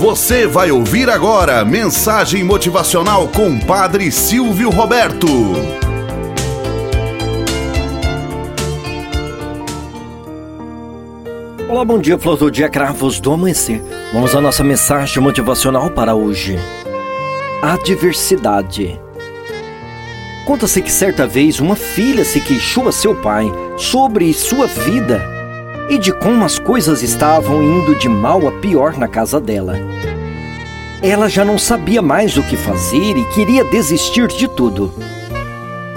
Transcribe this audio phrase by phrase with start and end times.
[0.00, 5.26] Você vai ouvir agora mensagem motivacional com Padre Silvio Roberto.
[11.68, 13.82] Olá, bom dia, flor do dia, cravos do amanhecer.
[14.10, 16.58] Vamos à nossa mensagem motivacional para hoje.
[17.60, 18.98] Adversidade.
[20.46, 25.29] Conta-se que certa vez uma filha se queixou a seu pai sobre sua vida
[25.90, 29.76] e de como as coisas estavam indo de mal a pior na casa dela.
[31.02, 34.94] Ela já não sabia mais o que fazer e queria desistir de tudo.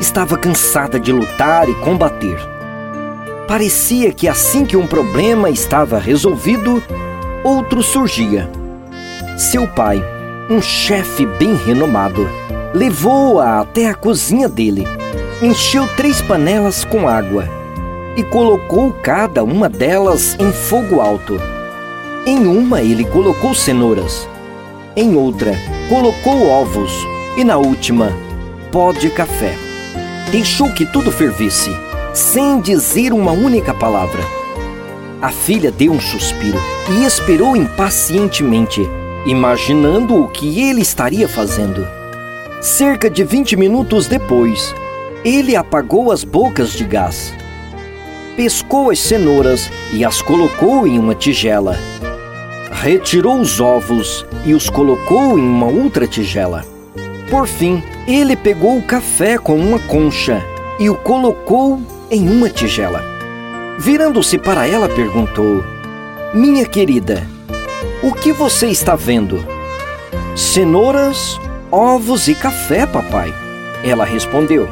[0.00, 2.38] Estava cansada de lutar e combater.
[3.46, 6.82] Parecia que assim que um problema estava resolvido,
[7.44, 8.48] outro surgia.
[9.36, 10.02] Seu pai,
[10.48, 12.26] um chefe bem renomado,
[12.72, 14.86] levou-a até a cozinha dele,
[15.42, 17.61] encheu três panelas com água
[18.16, 21.40] e colocou cada uma delas em fogo alto.
[22.26, 24.28] Em uma ele colocou cenouras,
[24.94, 25.56] em outra
[25.88, 26.92] colocou ovos
[27.36, 28.12] e na última
[28.70, 29.56] pó de café.
[30.30, 31.70] Deixou que tudo fervesse,
[32.14, 34.22] sem dizer uma única palavra.
[35.20, 36.58] A filha deu um suspiro
[36.90, 38.88] e esperou impacientemente,
[39.24, 41.86] imaginando o que ele estaria fazendo.
[42.60, 44.74] Cerca de 20 minutos depois,
[45.24, 47.32] ele apagou as bocas de gás
[48.36, 51.78] pescou as cenouras e as colocou em uma tigela.
[52.70, 56.64] Retirou os ovos e os colocou em uma outra tigela.
[57.30, 60.42] Por fim, ele pegou o café com uma concha
[60.78, 63.02] e o colocou em uma tigela.
[63.78, 65.62] Virando-se para ela, perguntou:
[66.34, 67.26] Minha querida,
[68.02, 69.44] o que você está vendo?
[70.34, 71.38] Cenouras,
[71.70, 73.32] ovos e café, papai.
[73.84, 74.68] Ela respondeu.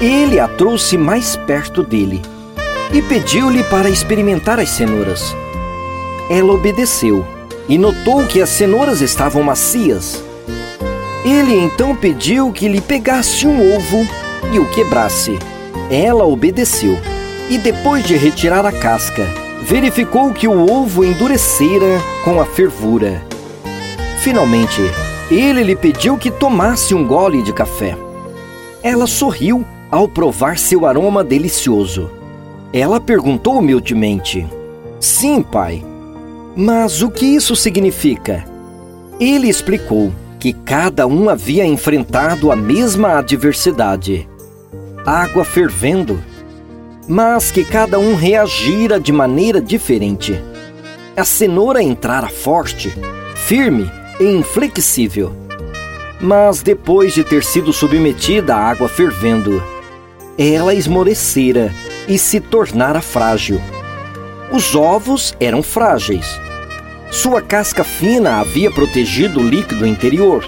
[0.00, 2.22] Ele a trouxe mais perto dele
[2.92, 5.34] e pediu-lhe para experimentar as cenouras.
[6.30, 7.24] Ela obedeceu
[7.68, 10.22] e notou que as cenouras estavam macias.
[11.24, 14.06] Ele então pediu que lhe pegasse um ovo
[14.52, 15.38] e o quebrasse.
[15.90, 16.96] Ela obedeceu
[17.48, 19.26] e, depois de retirar a casca,
[19.62, 23.24] verificou que o ovo endurecera com a fervura.
[24.20, 24.80] Finalmente,
[25.30, 27.96] ele lhe pediu que tomasse um gole de café.
[28.82, 32.10] Ela sorriu ao provar seu aroma delicioso.
[32.76, 34.46] Ela perguntou humildemente:
[35.00, 35.82] Sim, pai.
[36.54, 38.44] Mas o que isso significa?
[39.18, 44.28] Ele explicou que cada um havia enfrentado a mesma adversidade
[45.04, 46.20] água fervendo
[47.08, 50.40] mas que cada um reagira de maneira diferente.
[51.16, 52.92] A cenoura entrara forte,
[53.34, 55.32] firme e inflexível.
[56.20, 59.62] Mas depois de ter sido submetida à água fervendo,
[60.36, 61.72] ela esmorecera
[62.08, 63.60] e se tornara frágil.
[64.50, 66.26] Os ovos eram frágeis.
[67.10, 70.44] Sua casca fina havia protegido o líquido interior,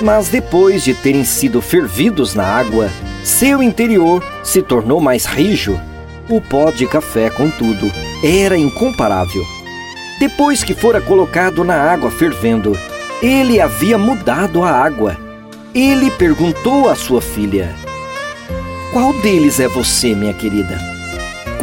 [0.00, 2.90] mas depois de terem sido fervidos na água,
[3.22, 5.80] seu interior se tornou mais rijo.
[6.28, 7.90] O pó de café, contudo,
[8.22, 9.42] era incomparável.
[10.18, 12.78] Depois que fora colocado na água fervendo,
[13.22, 15.18] ele havia mudado a água.
[15.74, 17.74] Ele perguntou à sua filha:
[18.92, 20.93] qual deles é você, minha querida?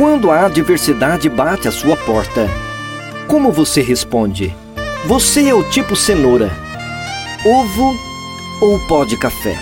[0.02, 2.50] Quando a adversidade bate à sua porta,
[3.28, 4.52] como você responde?
[5.06, 6.50] Você é o tipo cenoura,
[7.46, 7.96] ovo
[8.60, 9.56] ou pó de café?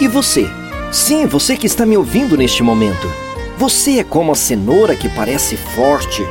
[0.00, 0.50] E você?
[0.90, 3.08] Sim, você que está me ouvindo neste momento.
[3.56, 6.26] Você é como a cenoura que parece forte,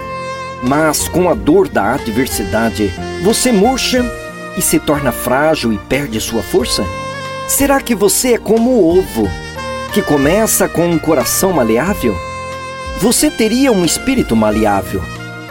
[0.62, 2.91] mas com a dor da adversidade,
[3.24, 4.03] você murcha
[4.57, 6.84] e se torna frágil e perde sua força?
[7.47, 9.29] Será que você é como o ovo,
[9.94, 12.26] que começa com um coração maleável?
[12.99, 15.03] Você teria um espírito maleável,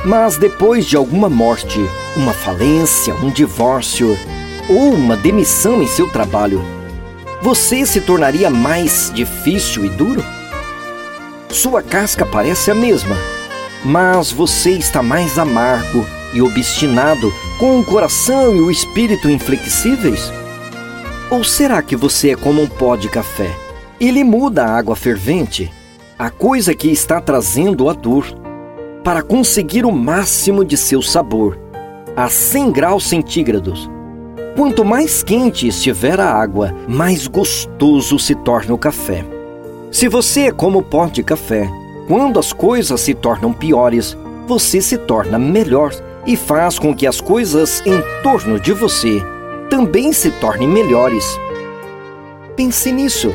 [0.05, 1.79] mas depois de alguma morte,
[2.17, 4.19] uma falência, um divórcio
[4.69, 6.61] ou uma demissão em seu trabalho,
[7.41, 10.25] você se tornaria mais difícil e duro?
[11.49, 13.17] Sua casca parece a mesma,
[13.85, 20.33] mas você está mais amargo e obstinado com o coração e o espírito inflexíveis?
[21.31, 23.57] Ou será que você é como um pó de café?
[24.01, 25.73] Ele muda a água fervente,
[26.19, 28.27] a coisa que está trazendo a dor,
[29.05, 31.59] para conseguir o máximo de seu sabor,
[32.17, 33.89] a 100 graus centígrados.
[34.57, 39.25] Quanto mais quente estiver a água, mais gostoso se torna o café.
[39.93, 41.71] Se você é como pó de café,
[42.09, 44.17] quando as coisas se tornam piores,
[44.47, 45.93] você se torna melhor
[46.27, 49.23] e faz com que as coisas em torno de você
[49.69, 51.39] também se tornem melhores.
[52.57, 53.35] Pense nisso.